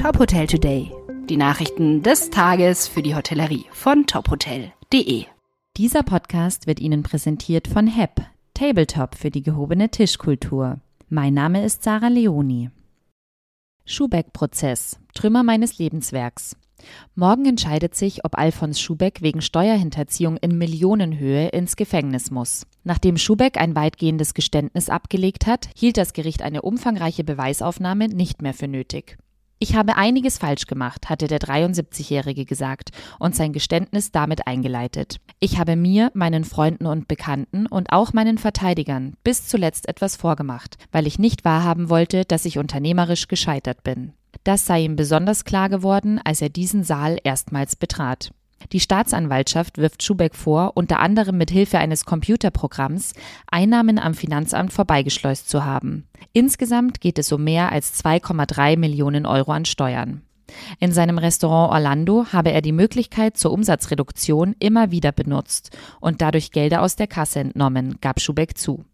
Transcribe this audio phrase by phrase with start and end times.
[0.00, 0.90] Top Hotel Today.
[1.28, 5.26] Die Nachrichten des Tages für die Hotellerie von tophotel.de.
[5.76, 8.22] Dieser Podcast wird Ihnen präsentiert von HEP,
[8.54, 10.80] Tabletop für die gehobene Tischkultur.
[11.10, 12.70] Mein Name ist Sarah Leoni.
[13.84, 14.98] Schubeck-Prozess.
[15.12, 16.56] Trümmer meines Lebenswerks.
[17.14, 22.66] Morgen entscheidet sich, ob Alfons Schubeck wegen Steuerhinterziehung in Millionenhöhe ins Gefängnis muss.
[22.84, 28.54] Nachdem Schubeck ein weitgehendes Geständnis abgelegt hat, hielt das Gericht eine umfangreiche Beweisaufnahme nicht mehr
[28.54, 29.18] für nötig.
[29.62, 35.20] Ich habe einiges falsch gemacht, hatte der 73-Jährige gesagt und sein Geständnis damit eingeleitet.
[35.38, 40.78] Ich habe mir, meinen Freunden und Bekannten und auch meinen Verteidigern bis zuletzt etwas vorgemacht,
[40.92, 44.14] weil ich nicht wahrhaben wollte, dass ich unternehmerisch gescheitert bin.
[44.44, 48.30] Das sei ihm besonders klar geworden, als er diesen Saal erstmals betrat.
[48.72, 53.14] Die Staatsanwaltschaft wirft Schubeck vor, unter anderem mit Hilfe eines Computerprogramms
[53.50, 56.06] Einnahmen am Finanzamt vorbeigeschleust zu haben.
[56.32, 60.22] Insgesamt geht es um mehr als 2,3 Millionen Euro an Steuern.
[60.78, 66.50] In seinem Restaurant Orlando habe er die Möglichkeit zur Umsatzreduktion immer wieder benutzt und dadurch
[66.50, 68.84] Gelder aus der Kasse entnommen, gab Schubeck zu.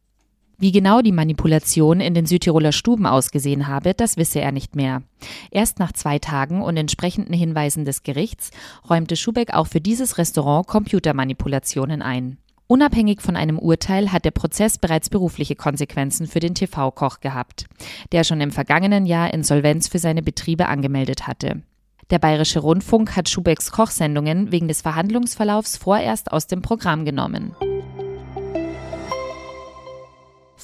[0.58, 5.02] Wie genau die Manipulation in den Südtiroler Stuben ausgesehen habe, das wisse er nicht mehr.
[5.50, 8.50] Erst nach zwei Tagen und entsprechenden Hinweisen des Gerichts
[8.88, 12.38] räumte Schubeck auch für dieses Restaurant Computermanipulationen ein.
[12.68, 17.66] Unabhängig von einem Urteil hat der Prozess bereits berufliche Konsequenzen für den TV-Koch gehabt,
[18.12, 21.62] der schon im vergangenen Jahr Insolvenz für seine Betriebe angemeldet hatte.
[22.10, 27.54] Der Bayerische Rundfunk hat Schubecks Kochsendungen wegen des Verhandlungsverlaufs vorerst aus dem Programm genommen.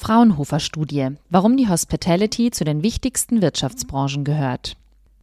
[0.02, 4.76] Fraunhofer-Studie, warum die Hospitality zu den wichtigsten Wirtschaftsbranchen gehört.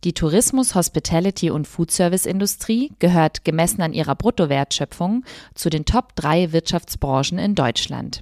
[0.05, 7.39] Die Tourismus-, Hospitality- und Foodservice-Industrie gehört gemessen an ihrer Bruttowertschöpfung zu den Top 3 Wirtschaftsbranchen
[7.39, 8.21] in Deutschland.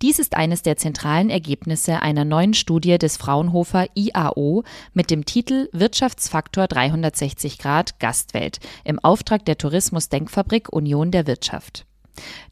[0.00, 4.62] Dies ist eines der zentralen Ergebnisse einer neuen Studie des Fraunhofer IAO
[4.94, 11.85] mit dem Titel Wirtschaftsfaktor 360 Grad Gastwelt im Auftrag der Tourismus-Denkfabrik Union der Wirtschaft.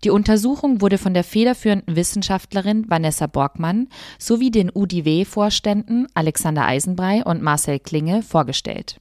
[0.05, 3.89] Die Untersuchung wurde von der federführenden Wissenschaftlerin Vanessa Borgmann
[4.19, 9.01] sowie den UDW-Vorständen Alexander Eisenbrei und Marcel Klinge vorgestellt.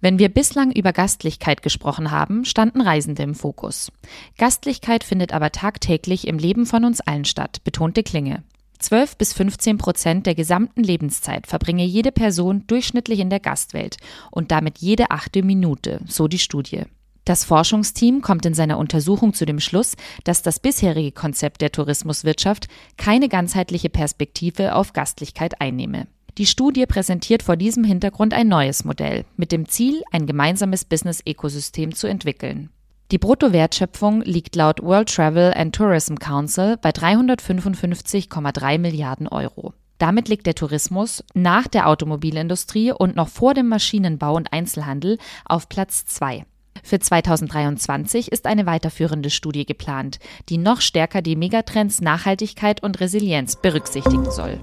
[0.00, 3.90] Wenn wir bislang über Gastlichkeit gesprochen haben, standen Reisende im Fokus.
[4.36, 8.44] Gastlichkeit findet aber tagtäglich im Leben von uns allen statt, betonte Klinge.
[8.78, 13.96] 12 bis 15 Prozent der gesamten Lebenszeit verbringe jede Person durchschnittlich in der Gastwelt
[14.30, 16.82] und damit jede achte Minute, so die Studie.
[17.26, 22.68] Das Forschungsteam kommt in seiner Untersuchung zu dem Schluss, dass das bisherige Konzept der Tourismuswirtschaft
[22.96, 26.06] keine ganzheitliche Perspektive auf Gastlichkeit einnehme.
[26.38, 31.96] Die Studie präsentiert vor diesem Hintergrund ein neues Modell mit dem Ziel, ein gemeinsames Business-Ökosystem
[31.96, 32.70] zu entwickeln.
[33.10, 39.74] Die Bruttowertschöpfung liegt laut World Travel and Tourism Council bei 355,3 Milliarden Euro.
[39.98, 45.68] Damit liegt der Tourismus nach der Automobilindustrie und noch vor dem Maschinenbau und Einzelhandel auf
[45.68, 46.44] Platz zwei.
[46.86, 53.56] Für 2023 ist eine weiterführende Studie geplant, die noch stärker die Megatrends Nachhaltigkeit und Resilienz
[53.56, 54.60] berücksichtigen soll.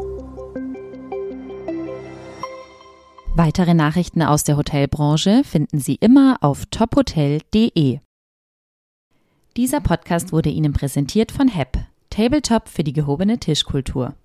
[3.36, 8.00] Weitere Nachrichten aus der Hotelbranche finden Sie immer auf tophotel.de.
[9.58, 11.78] Dieser Podcast wurde Ihnen präsentiert von HEP,
[12.10, 14.16] Tabletop für die gehobene Tischkultur.